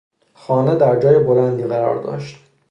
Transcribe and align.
خانه 0.33 0.75
در 0.75 0.99
جای 0.99 1.19
بلندی 1.23 1.63
قرار 1.63 2.03
داشت. 2.03 2.37